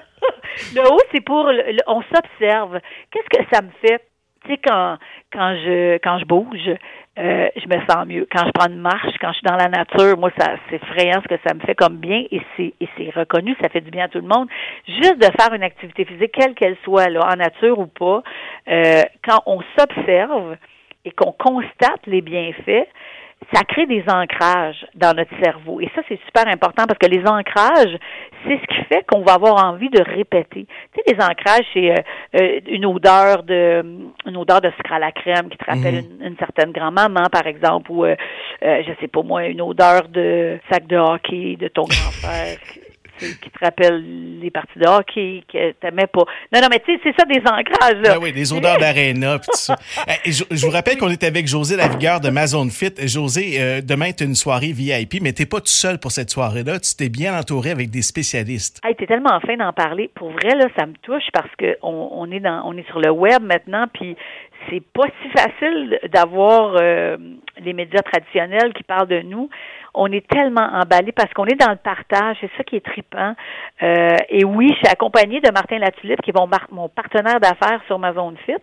le 0.76 0.82
haut, 0.92 1.00
c'est 1.14 1.24
pour 1.24 1.50
on 1.88 2.02
s'observe. 2.02 2.80
Qu'est-ce 3.12 3.40
que 3.40 3.46
ça 3.54 3.62
me 3.62 3.70
fait 3.82 4.09
tu 4.46 4.52
sais, 4.52 4.60
quand, 4.66 4.98
quand 5.34 5.56
je 5.64 5.98
quand 5.98 6.20
je 6.20 6.26
bouge, 6.26 6.70
euh, 7.20 7.50
je 7.56 7.68
me 7.68 7.86
sens 7.86 8.06
mieux. 8.08 8.28
Quand 8.32 8.46
je 8.46 8.52
prends 8.52 8.70
une 8.70 8.80
marche, 8.80 9.14
quand 9.20 9.32
je 9.34 9.40
suis 9.40 9.46
dans 9.46 9.58
la 9.58 9.68
nature, 9.68 10.18
moi, 10.18 10.32
ça 10.38 10.56
c'est 10.70 10.78
effrayant 10.78 11.22
ce 11.22 11.28
que 11.28 11.40
ça 11.46 11.54
me 11.54 11.60
fait 11.60 11.76
comme 11.76 11.98
bien 11.98 12.24
et 12.32 12.42
c'est 12.56 12.74
et 12.80 12.88
c'est 12.98 13.10
reconnu, 13.10 13.56
ça 13.62 13.70
fait 13.70 13.82
du 13.82 13.92
bien 13.92 14.06
à 14.06 14.08
tout 14.08 14.20
le 14.20 14.28
monde. 14.28 14.48
Juste 14.88 15.18
de 15.18 15.28
faire 15.40 15.54
une 15.54 15.64
activité 15.64 16.06
physique, 16.06 16.32
quelle 16.32 16.56
qu'elle 16.56 16.78
soit, 16.84 17.10
là, 17.10 17.28
en 17.32 17.36
nature 17.36 17.78
ou 17.80 17.88
pas, 17.88 18.24
euh, 18.70 19.02
quand 19.24 19.42
on 19.46 19.62
s'observe 19.78 20.56
et 21.06 21.12
qu'on 21.12 21.32
constate 21.32 22.06
les 22.08 22.22
bienfaits, 22.22 22.88
ça 23.54 23.64
crée 23.64 23.86
des 23.88 24.04
ancrages 24.08 24.86
dans 24.96 25.16
notre 25.16 25.32
cerveau. 25.42 25.82
Et 25.82 25.90
ça, 25.96 26.02
c'est 26.08 26.20
super 26.26 26.48
important 26.48 26.86
parce 26.86 27.00
que 27.00 27.08
les 27.08 27.26
ancrages, 27.28 27.98
c'est 28.46 28.60
ce 28.60 28.68
qui 28.68 28.84
fait 28.86 29.04
qu'on 29.08 29.22
va 29.22 29.34
avoir 29.34 29.66
envie 29.66 29.90
de 29.90 30.02
répéter. 30.02 30.68
Tu 30.94 31.02
sais, 31.06 31.14
les 31.14 31.24
ancrages, 31.24 31.66
c'est 31.74 31.92
euh, 31.92 31.96
euh, 32.40 32.60
une 32.68 32.86
odeur 32.86 33.44
de 33.44 33.84
une 34.26 34.38
odeur 34.38 34.62
de 34.62 34.70
sucre 34.78 34.94
à 34.94 35.00
la 35.00 35.12
crème 35.12 35.50
qui 35.50 35.58
te 35.58 35.66
rappelle 35.66 36.04
mhm. 36.04 36.28
une, 36.28 36.38
certaine 36.38 36.72
grand-maman, 36.72 37.24
par 37.32 37.48
exemple, 37.48 37.92
ou 37.92 38.06
euh, 38.06 38.16
je 38.62 38.92
sais 39.00 39.08
pas 39.08 39.24
moi, 39.24 39.46
une 39.46 39.62
odeur 39.62 40.08
de 40.10 40.60
sac 40.72 40.86
de 40.88 40.98
hockey 40.98 41.58
de 41.60 41.68
ton 41.70 41.84
grand-père 41.84 42.58
qui 43.20 43.50
te 43.50 43.60
rappellent 43.62 44.40
les 44.40 44.52
parties 44.52 44.80
de 44.80 44.88
hockey 44.88 45.44
que 45.52 45.72
t'aimais 45.74 46.08
pas. 46.08 46.24
Non, 46.54 46.62
non, 46.62 46.68
mais 46.70 46.80
tu 46.80 46.94
sais, 46.94 47.02
c'est 47.04 47.16
ça 47.18 47.26
des 47.26 47.40
ancrages. 47.40 48.02
Là. 48.04 48.16
Ben 48.16 48.20
oui, 48.22 48.32
des 48.32 48.54
odeurs 48.54 48.78
d'aréna 48.78 49.40
tout 49.40 49.52
ça. 49.54 49.76
je, 50.26 50.66
vous 50.66 50.72
rappelle 50.72 50.98
qu'on 50.98 51.10
est 51.10 51.24
avec 51.24 51.48
José 51.48 51.76
Lavigueur 51.76 52.20
de 52.20 52.30
Mazone 52.30 52.70
Fit. 52.70 52.94
José, 53.08 53.58
euh, 53.60 53.82
demain, 53.82 54.12
tu 54.12 54.24
une 54.24 54.36
soirée 54.36 54.72
VIP, 54.72 55.22
mais 55.22 55.34
t'es 55.34 55.46
pas 55.46 55.60
tout 55.60 55.68
seul 55.68 56.00
pour 56.00 56.12
cette 56.12 56.30
soirée-là. 56.30 56.80
Tu 56.80 56.96
t'es 56.96 57.10
bien 57.10 57.38
entouré 57.38 57.72
avec 57.72 57.90
des 57.90 58.02
spécialistes. 58.02 58.80
Hey, 58.84 58.96
t'es 58.96 59.08
tellement 59.08 59.40
fin 59.42 59.58
d'en 59.58 59.74
parler. 59.74 60.10
Pour 60.16 60.32
vrai, 60.32 60.56
là, 60.56 60.68
ça 60.78 60.86
me 60.86 60.94
touche 61.02 61.28
parce 61.34 61.54
que 61.58 61.78
on, 61.82 62.30
est 62.32 62.40
dans 62.40 62.62
on 62.66 62.78
est 62.78 62.88
sur 62.88 63.00
le 63.00 63.12
web 63.12 63.42
maintenant, 63.44 63.86
puis 63.94 64.16
c'est 64.70 64.84
pas 64.94 65.08
si 65.22 65.30
facile 65.30 66.00
d'avoir 66.12 66.76
euh, 66.80 67.18
les 67.64 67.74
médias 67.74 68.02
traditionnels 68.02 68.74
qui 68.74 68.84
parlent 68.84 69.08
de 69.08 69.22
nous 69.22 69.50
on 69.94 70.12
est 70.12 70.28
tellement 70.28 70.68
emballé 70.74 71.12
parce 71.12 71.34
qu'on 71.34 71.46
est 71.46 71.60
dans 71.60 71.72
le 71.72 71.78
partage. 71.78 72.38
C'est 72.42 72.50
ça 72.58 72.64
qui 72.64 72.76
est 72.76 72.86
trippant. 72.86 73.34
Euh, 73.82 74.16
et 74.30 74.44
oui, 74.44 74.70
je 74.70 74.76
suis 74.76 74.88
accompagnée 74.88 75.42
de 75.42 75.52
Martin 75.52 75.80
Latulippe, 75.80 76.22
qui 76.22 76.32
est 76.32 76.38
mon, 76.38 76.50
mon 76.72 76.90
partenaire 76.90 77.40
d'affaires 77.40 77.82
sur 77.88 78.00
ma 78.00 78.14
zone 78.14 78.38
fit. 78.46 78.54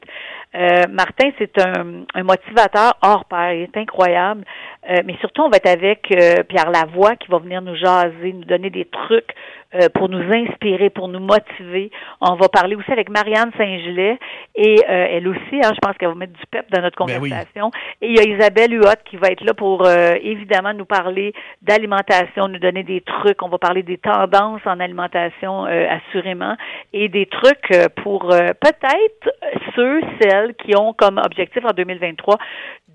Euh, 0.55 0.83
Martin, 0.91 1.31
c'est 1.39 1.59
un, 1.59 2.05
un, 2.15 2.23
motivateur 2.23 2.95
hors 3.03 3.25
pair. 3.25 3.53
Il 3.53 3.63
est 3.63 3.77
incroyable. 3.77 4.45
Euh, 4.89 5.03
mais 5.05 5.17
surtout, 5.21 5.43
on 5.43 5.49
va 5.49 5.57
être 5.57 5.69
avec 5.69 6.03
Pierre 6.49 6.71
Lavoie 6.71 7.17
qui 7.17 7.29
va 7.29 7.39
venir 7.39 7.61
nous 7.63 7.77
jaser, 7.77 8.33
nous 8.33 8.45
donner 8.45 8.71
des 8.71 8.85
trucs 8.85 9.35
euh, 9.77 9.89
pour 9.89 10.09
nous 10.09 10.23
inspirer, 10.33 10.91
pour 10.91 11.09
nous 11.09 11.21
motiver. 11.21 11.91
On 12.21 12.35
va 12.35 12.49
parler 12.49 12.77
aussi 12.77 12.91
avec 12.91 13.09
Marianne 13.09 13.51
Saint-Gelais 13.57 14.19
et 14.55 14.81
euh, 14.89 15.07
elle 15.11 15.29
aussi, 15.29 15.61
hein, 15.63 15.73
je 15.75 15.79
pense 15.81 15.97
qu'elle 15.99 16.09
va 16.09 16.15
mettre 16.15 16.33
du 16.33 16.47
pep 16.51 16.67
dans 16.71 16.83
notre 16.83 17.05
ben 17.05 17.19
conversation. 17.19 17.71
Et 18.01 18.09
il 18.09 18.17
y 18.17 18.21
a 18.21 18.23
Isabelle 18.23 18.73
Huot 18.73 19.03
qui 19.05 19.17
va 19.17 19.29
être 19.29 19.45
là 19.45 19.55
pour 19.55 19.87
euh, 19.87 20.15
évidemment 20.23 20.73
nous 20.73 20.85
parler 20.85 21.33
d'alimentation, 21.63 22.49
nous 22.49 22.59
donner 22.59 22.83
des 22.83 23.03
trucs. 23.03 23.43
On 23.43 23.49
va 23.49 23.59
parler 23.59 23.83
des 23.83 23.99
tendances 23.99 24.63
en 24.65 24.81
alimentation 24.81 25.65
assurément 25.65 26.57
et 26.93 27.09
des 27.09 27.27
trucs 27.27 27.73
pour 28.03 28.29
peut-être 28.29 29.31
ceux, 29.75 30.01
celles 30.21 30.55
qui 30.55 30.77
ont 30.77 30.93
comme 30.93 31.19
objectif 31.19 31.65
en 31.65 31.73
2023 31.73 32.39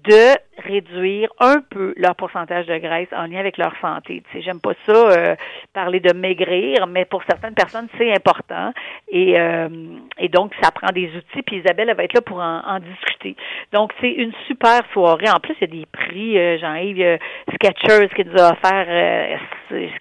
de 0.03 0.35
réduire 0.65 1.29
un 1.39 1.61
peu 1.69 1.93
leur 1.97 2.15
pourcentage 2.15 2.65
de 2.65 2.77
graisse 2.77 3.07
en 3.11 3.25
lien 3.25 3.39
avec 3.39 3.57
leur 3.57 3.73
santé. 3.81 4.23
Tu 4.31 4.37
sais, 4.37 4.43
j'aime 4.43 4.59
pas 4.59 4.73
ça 4.85 4.93
euh, 4.93 5.35
parler 5.73 5.99
de 5.99 6.13
maigrir, 6.13 6.87
mais 6.87 7.05
pour 7.05 7.23
certaines 7.29 7.53
personnes, 7.53 7.87
c'est 7.97 8.13
important. 8.13 8.71
Et, 9.09 9.39
euh, 9.39 9.69
et 10.17 10.29
donc, 10.29 10.53
ça 10.61 10.71
prend 10.71 10.91
des 10.91 11.09
outils, 11.15 11.41
puis 11.45 11.57
Isabelle, 11.57 11.89
elle 11.89 11.97
va 11.97 12.03
être 12.03 12.13
là 12.13 12.21
pour 12.21 12.39
en, 12.39 12.61
en 12.65 12.79
discuter. 12.79 13.35
Donc, 13.71 13.91
c'est 14.01 14.11
une 14.11 14.33
super 14.47 14.81
soirée. 14.93 15.29
En 15.29 15.39
plus, 15.39 15.55
il 15.61 15.69
y 15.69 15.71
a 15.71 15.79
des 15.81 15.85
prix, 15.85 16.37
euh, 16.37 16.57
Jean-Yves, 16.59 17.19
Sketchers 17.55 18.09
qui 18.15 18.25
nous 18.25 18.41
a 18.41 18.51
offert 18.51 19.39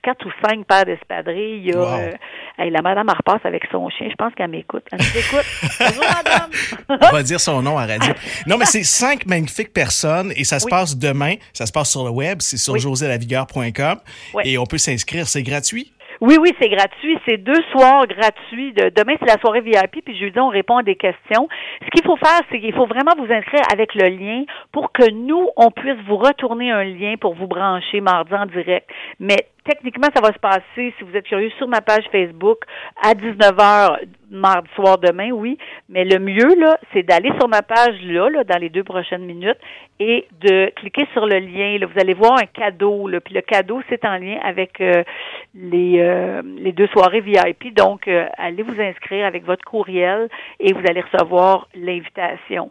quatre 0.02 0.26
ou 0.26 0.30
cinq 0.44 0.66
paires 0.66 0.84
d'espadrilles. 0.84 1.62
Il 1.64 1.66
y 1.66 1.72
a, 1.72 2.70
la 2.70 2.82
madame 2.82 3.08
repasse 3.08 3.44
avec 3.44 3.64
son 3.70 3.88
chien. 3.90 4.08
Je 4.10 4.16
pense 4.16 4.34
qu'elle 4.34 4.50
m'écoute. 4.50 4.84
Elle 4.92 4.98
nous 4.98 5.18
écoute. 5.18 5.46
Bonjour, 5.80 6.04
madame. 6.04 6.50
On 7.00 7.14
va 7.16 7.22
dire 7.22 7.40
son 7.40 7.62
nom 7.62 7.78
à 7.78 7.86
radio. 7.86 8.12
Non, 8.46 8.56
mais 8.58 8.64
c'est 8.64 8.82
cinq 8.82 9.26
magnifiques 9.26 9.72
personnes 9.72 10.32
et 10.36 10.44
ça 10.50 10.58
se 10.58 10.66
passe 10.66 10.96
demain. 10.98 11.34
Ça 11.52 11.66
se 11.66 11.72
passe 11.72 11.90
sur 11.90 12.04
le 12.04 12.10
web. 12.10 12.38
C'est 12.40 12.56
sur 12.56 12.74
oui. 14.34 14.42
Et 14.44 14.58
on 14.58 14.64
peut 14.64 14.78
s'inscrire. 14.78 15.26
C'est 15.26 15.42
gratuit? 15.42 15.92
Oui, 16.20 16.36
oui, 16.38 16.52
c'est 16.60 16.68
gratuit. 16.68 17.18
C'est 17.26 17.38
deux 17.38 17.62
soirs 17.72 18.06
gratuits. 18.06 18.74
demain, 18.74 19.14
c'est 19.20 19.26
la 19.26 19.40
soirée 19.40 19.60
VIP, 19.62 20.04
puis 20.04 20.18
jeudi, 20.18 20.38
on 20.38 20.48
répond 20.48 20.78
à 20.78 20.82
des 20.82 20.96
questions. 20.96 21.48
Ce 21.82 21.90
qu'il 21.90 22.04
faut 22.04 22.16
faire, 22.16 22.40
c'est 22.50 22.60
qu'il 22.60 22.74
faut 22.74 22.86
vraiment 22.86 23.12
vous 23.16 23.32
inscrire 23.32 23.62
avec 23.72 23.94
le 23.94 24.08
lien 24.08 24.44
pour 24.72 24.92
que 24.92 25.10
nous, 25.10 25.48
on 25.56 25.70
puisse 25.70 25.96
vous 26.06 26.16
retourner 26.16 26.70
un 26.72 26.84
lien 26.84 27.14
pour 27.18 27.34
vous 27.34 27.46
brancher 27.46 28.00
mardi 28.00 28.34
en 28.34 28.46
direct. 28.46 28.90
Mais 29.18 29.46
techniquement, 29.64 30.08
ça 30.14 30.20
va 30.20 30.32
se 30.32 30.38
passer, 30.38 30.94
si 30.98 31.04
vous 31.04 31.16
êtes 31.16 31.26
curieux, 31.26 31.50
sur 31.58 31.68
ma 31.68 31.80
page 31.80 32.04
Facebook 32.10 32.58
à 33.02 33.14
19h 33.14 33.98
mardi 34.30 34.68
soir 34.74 34.98
demain, 34.98 35.30
oui. 35.32 35.58
Mais 35.88 36.04
le 36.04 36.18
mieux, 36.18 36.54
là, 36.58 36.78
c'est 36.92 37.02
d'aller 37.02 37.30
sur 37.38 37.48
ma 37.48 37.62
page 37.62 38.00
là, 38.02 38.30
là, 38.30 38.44
dans 38.44 38.58
les 38.58 38.68
deux 38.68 38.84
prochaines 38.84 39.24
minutes 39.24 39.58
et 39.98 40.26
de 40.40 40.70
cliquer 40.76 41.06
sur 41.12 41.26
le 41.26 41.38
lien. 41.38 41.78
Là. 41.78 41.86
Vous 41.86 42.00
allez 42.00 42.14
voir 42.14 42.38
un 42.40 42.46
cadeau. 42.46 43.08
Là. 43.08 43.20
Puis 43.20 43.34
le 43.34 43.42
cadeau, 43.42 43.82
c'est 43.88 44.04
en 44.04 44.16
lien 44.16 44.38
avec 44.42 44.80
euh, 44.80 45.02
les, 45.54 46.00
euh, 46.00 46.42
les 46.44 46.72
deux 46.72 46.86
soirées 46.88 47.20
VIP. 47.20 47.74
Donc, 47.74 48.08
euh, 48.08 48.26
allez 48.38 48.62
vous 48.62 48.80
inscrire 48.80 49.26
avec 49.26 49.44
votre 49.44 49.64
courriel 49.64 50.28
et 50.60 50.72
vous 50.72 50.82
allez 50.88 51.00
recevoir 51.00 51.68
l'invitation. 51.74 52.70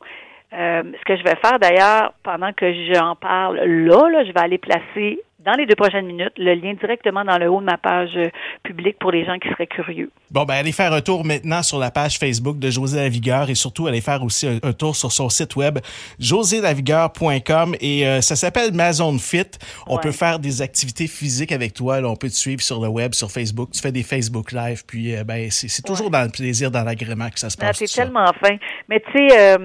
ce 0.52 1.06
que 1.06 1.16
je 1.18 1.24
vais 1.24 1.36
faire 1.36 1.60
d'ailleurs, 1.60 2.14
pendant 2.24 2.54
que 2.54 2.72
j'en 2.94 3.16
parle 3.16 3.58
là, 3.60 4.10
là, 4.10 4.24
je 4.24 4.32
vais 4.32 4.40
aller 4.40 4.58
placer 4.58 5.20
dans 5.40 5.54
les 5.54 5.66
deux 5.66 5.76
prochaines 5.76 6.06
minutes, 6.06 6.34
le 6.38 6.54
lien 6.54 6.74
directement 6.74 7.24
dans 7.24 7.38
le 7.38 7.50
haut 7.50 7.62
de 7.62 7.66
ma 7.66 7.78
page 7.78 8.12
euh, 8.18 8.30
publique 8.64 9.00
pour 9.00 9.12
les 9.12 9.26
gens 9.26 9.40
qui 9.40 9.48
seraient 9.50 9.68
curieux. 9.68 10.12
Bon, 10.32 10.44
ben 10.44 10.56
allez 10.56 10.74
faire 10.74 10.92
un 10.92 11.02
tour 11.02 11.24
maintenant 11.24 11.64
sur 11.64 11.80
la 11.80 11.92
page 11.92 12.20
Facebook 12.20 12.60
de 12.60 12.70
José 12.70 12.98
Lavigueur 12.98 13.50
et 13.50 13.56
surtout 13.56 13.88
allez 13.88 14.02
faire 14.02 14.22
aussi 14.22 14.48
un, 14.48 14.74
tour 14.74 14.96
sur 14.96 15.12
son 15.12 15.30
site 15.30 15.56
web 15.56 15.80
josélavigueur.com 16.20 17.76
et 17.80 18.06
euh, 18.06 18.22
ça 18.22 18.36
s'appelle 18.36 18.74
Mazone 18.74 19.18
Fit. 19.18 19.50
On 19.88 19.98
peut 19.98 20.12
faire 20.12 20.40
des 20.40 20.62
activités 20.62 21.08
physiques 21.08 21.52
avec 21.52 21.74
toi. 21.74 22.02
Là, 22.02 22.10
on 22.10 22.16
peut 22.16 22.28
te 22.28 22.34
suivre 22.34 22.62
sur 22.62 22.82
le 22.82 22.90
web, 22.90 23.14
sur 23.14 23.32
Facebook. 23.32 23.70
Tu 23.72 23.82
fais 23.82 23.92
des 23.92 24.04
Facebook 24.04 24.52
Live, 24.52 24.84
puis 24.86 25.16
euh, 25.16 25.24
ben 25.24 25.50
c'est 25.50 25.86
toujours 25.86 26.10
dans 26.10 26.24
le 26.24 26.30
plaisir, 26.30 26.70
dans 26.70 26.84
l'agrément 26.84 27.30
que 27.30 27.40
ça 27.40 27.50
se 27.50 27.58
passe. 27.58 27.78
C'est 27.78 28.02
tellement 28.02 28.32
fin. 28.42 28.58
Mais 28.90 29.00
tu 29.00 29.30
sais, 29.30 29.58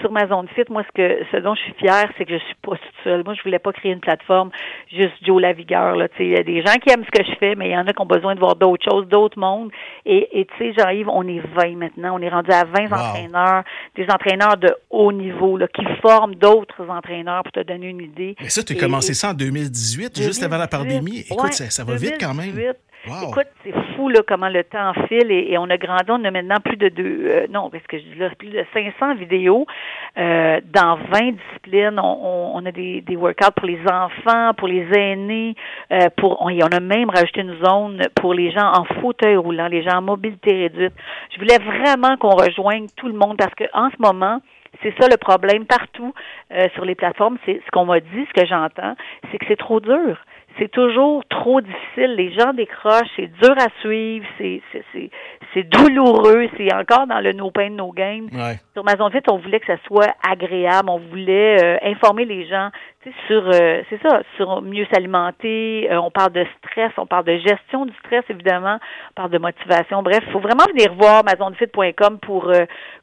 sur 0.00 0.12
ma 0.12 0.26
zone 0.26 0.48
fit, 0.54 0.64
moi, 0.68 0.82
ce 0.82 0.92
que 0.92 1.24
ce 1.32 1.36
dont 1.38 1.54
je 1.54 1.60
suis 1.62 1.74
fière, 1.74 2.10
c'est 2.16 2.24
que 2.24 2.34
je 2.34 2.44
suis 2.44 2.54
pas 2.62 2.72
toute 2.72 2.94
seule. 3.02 3.24
Moi, 3.24 3.34
je 3.34 3.42
voulais 3.42 3.58
pas 3.58 3.72
créer 3.72 3.92
une 3.92 4.00
plateforme 4.00 4.50
juste 4.92 5.13
Joe 5.22 5.40
Lavigueur. 5.40 5.96
Là, 5.96 6.08
il 6.18 6.30
y 6.30 6.36
a 6.36 6.42
des 6.42 6.62
gens 6.62 6.74
qui 6.74 6.90
aiment 6.90 7.04
ce 7.04 7.10
que 7.10 7.24
je 7.24 7.36
fais, 7.38 7.54
mais 7.54 7.68
il 7.68 7.72
y 7.72 7.76
en 7.76 7.86
a 7.86 7.92
qui 7.92 8.00
ont 8.00 8.06
besoin 8.06 8.34
de 8.34 8.40
voir 8.40 8.56
d'autres 8.56 8.84
choses, 8.90 9.06
d'autres 9.08 9.38
mondes. 9.38 9.70
Et, 10.06 10.46
tu 10.56 10.58
sais, 10.58 10.74
j'arrive, 10.76 11.08
on 11.08 11.26
est 11.26 11.40
20 11.40 11.76
maintenant. 11.76 12.16
On 12.18 12.22
est 12.22 12.28
rendu 12.28 12.50
à 12.50 12.64
20 12.64 12.92
entraîneurs, 12.92 13.64
des 13.96 14.06
entraîneurs 14.10 14.56
de 14.56 14.74
haut 14.90 15.12
niveau 15.12 15.56
là, 15.56 15.68
qui 15.68 15.84
forment 16.02 16.34
d'autres 16.34 16.88
entraîneurs 16.88 17.42
pour 17.42 17.52
te 17.52 17.60
donner 17.60 17.88
une 17.88 18.00
idée. 18.00 18.36
Mais 18.40 18.48
ça, 18.48 18.62
tu 18.62 18.74
as 18.74 18.76
commencé 18.76 19.14
ça 19.14 19.30
en 19.30 19.34
2018, 19.34 20.20
juste 20.22 20.42
avant 20.42 20.58
la 20.58 20.68
pandémie. 20.68 21.24
Écoute, 21.30 21.52
ça, 21.52 21.70
ça, 21.70 21.84
va 21.84 21.96
vite 21.96 22.16
quand 22.20 22.34
même. 22.34 22.58
Écoute, 23.06 23.48
c'est 23.62 23.74
comment 24.26 24.48
le 24.48 24.64
temps 24.64 24.92
file 25.08 25.30
et, 25.30 25.56
on 25.58 25.70
a 25.70 25.76
grandi. 25.76 26.10
On 26.10 26.24
a 26.24 26.30
maintenant 26.30 26.60
plus 26.64 26.76
de 26.76 26.88
deux, 26.88 27.26
euh, 27.26 27.46
non, 27.50 27.70
parce 27.70 27.84
que 27.86 27.98
je 27.98 28.02
dis 28.04 28.18
là, 28.18 28.30
plus 28.38 28.48
de 28.48 28.64
500 28.72 29.14
vidéos 29.16 29.66
euh, 30.18 30.60
dans 30.72 30.96
20 30.96 31.32
disciplines. 31.32 32.00
On, 32.00 32.64
a 32.64 32.72
des, 32.72 33.02
workouts 33.16 33.52
pour 33.56 33.66
les 33.66 33.80
enfants, 33.90 34.52
pour 34.56 34.68
les 34.68 34.86
aînés, 34.96 35.54
euh, 35.92 36.08
pour 36.16 36.40
on, 36.42 36.48
a 36.48 36.80
même 36.80 37.10
rajouté 37.10 37.40
une 37.40 37.56
zone 37.64 38.02
pour 38.14 38.34
les 38.34 38.50
gens 38.50 38.72
en 38.72 38.84
fauteuil 39.00 39.36
roulant, 39.36 39.68
les 39.68 39.82
gens 39.82 39.98
en 39.98 40.02
mobilité 40.02 40.52
réduite. 40.52 40.94
Je 41.32 41.38
voulais 41.38 41.58
vraiment 41.58 42.16
qu'on 42.16 42.36
rejoigne 42.36 42.86
tout 42.96 43.08
le 43.08 43.14
monde 43.14 43.36
parce 43.36 43.54
que 43.54 43.64
en 43.72 43.90
ce 43.90 43.96
moment, 44.00 44.40
c'est 44.82 44.94
ça 45.00 45.08
le 45.08 45.16
problème 45.16 45.66
partout 45.66 46.12
sur 46.74 46.84
les 46.84 46.94
plateformes. 46.94 47.38
C'est 47.46 47.60
ce 47.64 47.70
qu'on 47.70 47.84
m'a 47.84 48.00
dit, 48.00 48.26
ce 48.34 48.40
que 48.40 48.46
j'entends, 48.46 48.94
c'est 49.30 49.38
que 49.38 49.46
c'est 49.48 49.56
trop 49.56 49.80
dur 49.80 50.18
c'est 50.58 50.70
toujours 50.70 51.24
trop 51.28 51.60
difficile. 51.60 52.14
Les 52.16 52.32
gens 52.32 52.52
décrochent, 52.52 53.10
c'est 53.16 53.30
dur 53.42 53.54
à 53.58 53.68
suivre, 53.80 54.26
c'est 54.38 54.62
c'est 55.54 55.62
douloureux, 55.62 56.48
c'est 56.56 56.74
encore 56.74 57.06
dans 57.06 57.20
le 57.20 57.32
no 57.32 57.50
pain 57.50 57.70
no 57.70 57.92
gain. 57.92 58.26
Sur 58.72 58.84
Maison 58.84 59.08
Fit, 59.10 59.22
on 59.30 59.38
voulait 59.38 59.60
que 59.60 59.66
ça 59.66 59.78
soit 59.86 60.12
agréable, 60.28 60.90
on 60.90 60.98
voulait 60.98 61.62
euh, 61.62 61.78
informer 61.84 62.24
les 62.24 62.46
gens 62.46 62.70
sur 63.26 63.46
euh, 63.46 63.82
c'est 63.90 64.00
ça, 64.02 64.22
sur 64.36 64.62
mieux 64.62 64.86
s'alimenter, 64.92 65.88
euh, 65.90 66.00
on 66.00 66.10
parle 66.10 66.32
de 66.32 66.44
stress, 66.58 66.90
on 66.96 67.06
parle 67.06 67.24
de 67.24 67.36
gestion 67.36 67.86
du 67.86 67.92
stress 68.04 68.24
évidemment, 68.30 68.78
on 69.10 69.14
parle 69.14 69.30
de 69.30 69.38
motivation. 69.38 70.02
Bref, 70.02 70.20
il 70.26 70.32
faut 70.32 70.40
vraiment 70.40 70.64
venir 70.72 70.92
voir 70.94 71.22
mazonfit.com 71.24 72.18
pour 72.20 72.50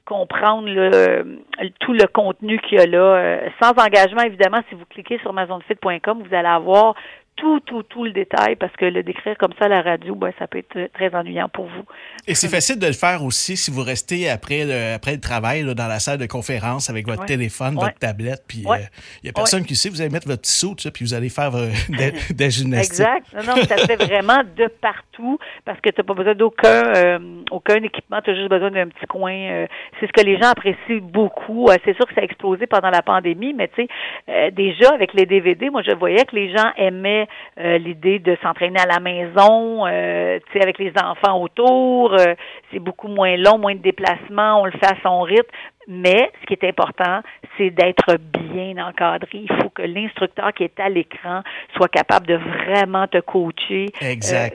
comprendre 0.05 0.67
le, 0.67 1.39
tout 1.79 1.93
le 1.93 2.07
contenu 2.07 2.59
qu'il 2.59 2.79
y 2.79 2.81
a 2.81 2.87
là 2.87 3.39
sans 3.61 3.71
engagement 3.71 4.23
évidemment 4.23 4.59
si 4.67 4.75
vous 4.75 4.85
cliquez 4.89 5.19
sur 5.19 5.31
mazonfit.com, 5.31 6.23
vous 6.27 6.35
allez 6.35 6.47
avoir 6.47 6.95
tout, 7.35 7.59
tout, 7.61 7.83
tout 7.83 8.03
le 8.03 8.11
détail 8.11 8.55
parce 8.55 8.75
que 8.75 8.85
le 8.85 9.03
décrire 9.03 9.37
comme 9.37 9.53
ça 9.57 9.65
à 9.65 9.67
la 9.67 9.81
radio, 9.81 10.15
ben, 10.15 10.31
ça 10.37 10.47
peut 10.47 10.59
être 10.59 10.91
très 10.93 11.13
ennuyant 11.15 11.49
pour 11.49 11.65
vous. 11.65 11.83
Et 12.27 12.35
c'est 12.35 12.49
facile 12.49 12.77
de 12.77 12.85
le 12.85 12.93
faire 12.93 13.23
aussi 13.23 13.57
si 13.57 13.71
vous 13.71 13.81
restez 13.81 14.29
après 14.29 14.63
le, 14.65 14.93
après 14.93 15.13
le 15.13 15.19
travail 15.19 15.63
dans 15.63 15.87
la 15.87 15.99
salle 15.99 16.19
de 16.19 16.27
conférence 16.27 16.89
avec 16.89 17.07
votre 17.07 17.25
téléphone, 17.25 17.75
votre 17.75 17.97
tablette, 17.97 18.43
puis 18.47 18.59
il 18.59 18.67
n'y 18.67 19.29
euh, 19.29 19.29
a 19.29 19.33
personne 19.33 19.65
qui 19.65 19.75
sait, 19.75 19.89
vous 19.89 20.01
allez 20.01 20.11
mettre 20.11 20.27
votre 20.27 20.41
petit 20.41 20.51
saut, 20.51 20.75
puis 20.75 21.03
vous 21.03 21.13
allez 21.13 21.29
faire 21.29 21.55
euh, 21.55 21.69
des, 22.29 22.49
gymnastiques. 22.49 22.99
Exact. 22.99 23.25
Non, 23.33 23.55
non, 23.55 23.63
ça 23.63 23.77
fait 23.77 23.95
vraiment 23.95 24.43
de 24.55 24.67
partout 24.67 25.39
parce 25.65 25.79
que 25.81 25.89
tu 25.89 25.99
n'as 25.99 26.03
pas 26.03 26.13
besoin 26.13 26.35
d'aucun 26.35 26.93
euh, 26.95 27.19
aucun 27.49 27.81
équipement, 27.81 28.21
tu 28.21 28.31
as 28.31 28.35
juste 28.35 28.49
besoin 28.49 28.71
d'un 28.71 28.87
petit 28.87 29.07
coin. 29.07 29.65
c'est 29.99 30.07
ce 30.07 30.11
que 30.11 30.21
les 30.21 30.37
gens 30.37 30.49
apprécient 30.49 30.99
beaucoup. 31.01 31.69
c'est 31.85 31.95
sûr 31.95 32.05
que 32.05 32.13
ça 32.13 32.21
a 32.21 32.23
explosé 32.23 32.67
pendant 32.67 32.89
la 32.89 33.01
pandémie, 33.01 33.53
mais 33.53 33.69
tu 33.69 33.87
sais, 34.27 34.51
déjà 34.51 34.93
avec 34.93 35.13
les 35.13 35.25
DVD, 35.25 35.69
moi 35.69 35.81
je 35.81 35.91
voyais 35.91 36.23
que 36.25 36.35
les 36.35 36.51
gens 36.55 36.71
aimaient 36.77 37.20
euh, 37.59 37.77
l'idée 37.77 38.19
de 38.19 38.37
s'entraîner 38.41 38.79
à 38.79 38.85
la 38.85 38.99
maison, 38.99 39.85
euh, 39.85 40.39
tu 40.47 40.53
sais, 40.53 40.63
avec 40.63 40.77
les 40.79 40.91
enfants 41.01 41.41
autour. 41.41 42.13
Euh, 42.13 42.35
c'est 42.71 42.79
beaucoup 42.79 43.07
moins 43.07 43.35
long, 43.37 43.57
moins 43.57 43.75
de 43.75 43.81
déplacements, 43.81 44.61
on 44.61 44.65
le 44.65 44.71
fait 44.71 44.85
à 44.85 44.95
son 45.03 45.21
rythme. 45.21 45.49
Mais 45.87 46.31
ce 46.41 46.45
qui 46.45 46.53
est 46.53 46.69
important, 46.69 47.21
c'est 47.57 47.71
d'être 47.71 48.17
bien 48.51 48.77
encadré. 48.85 49.45
Il 49.49 49.61
faut 49.61 49.69
que 49.69 49.81
l'instructeur 49.81 50.53
qui 50.53 50.63
est 50.63 50.79
à 50.79 50.89
l'écran 50.89 51.41
soit 51.75 51.89
capable 51.89 52.27
de 52.27 52.35
vraiment 52.35 53.07
te 53.07 53.17
coacher 53.19 53.87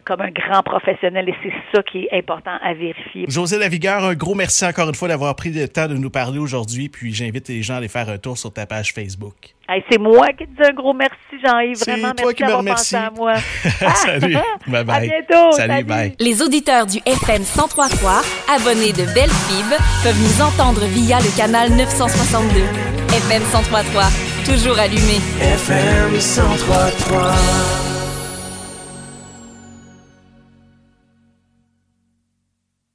comme 0.04 0.20
un 0.20 0.30
grand 0.30 0.62
professionnel 0.62 1.28
et 1.28 1.34
c'est 1.42 1.52
ça 1.74 1.82
qui 1.82 2.04
est 2.04 2.16
important 2.16 2.56
à 2.62 2.74
vérifier. 2.74 3.26
José 3.28 3.58
Lavigueur, 3.58 4.04
un 4.04 4.14
gros 4.14 4.34
merci 4.34 4.64
encore 4.64 4.88
une 4.88 4.94
fois 4.94 5.08
d'avoir 5.08 5.34
pris 5.34 5.50
le 5.50 5.68
temps 5.68 5.88
de 5.88 5.94
nous 5.94 6.10
parler 6.10 6.38
aujourd'hui. 6.38 6.88
Puis 6.88 7.12
j'invite 7.12 7.48
les 7.48 7.62
gens 7.62 7.74
à 7.74 7.78
aller 7.78 7.88
faire 7.88 8.08
un 8.08 8.18
tour 8.18 8.38
sur 8.38 8.52
ta 8.52 8.64
page 8.64 8.92
Facebook 8.92 9.55
c'est 9.90 9.98
moi 9.98 10.28
qui 10.28 10.46
te 10.46 10.62
dis 10.62 10.68
un 10.68 10.72
gros 10.72 10.94
merci, 10.94 11.16
Jean-Yves. 11.44 11.78
Vraiment, 11.78 12.12
merci 12.16 12.42
d'avoir 12.42 12.64
pensé 12.64 12.96
à 12.96 13.10
moi. 13.10 13.34
salut. 13.94 14.36
Bye 14.66 14.84
bye. 14.84 14.96
À 14.96 15.00
bientôt. 15.00 15.52
Salut, 15.52 15.84
bye. 15.84 16.14
Les 16.18 16.42
auditeurs 16.42 16.86
du 16.86 16.98
FM 17.04 17.42
1033, 17.42 18.22
abonnés 18.54 18.92
de 18.92 19.04
Belle 19.14 19.30
Fib, 19.30 19.66
peuvent 20.02 20.20
nous 20.20 20.42
entendre 20.42 20.84
via 20.86 21.18
le 21.18 21.36
canal 21.36 21.70
962. 21.70 22.60
FM 23.08 23.42
1033, 23.42 24.02
toujours 24.44 24.78
allumé. 24.78 25.20
FM 25.40 26.12
1033. 26.12 27.95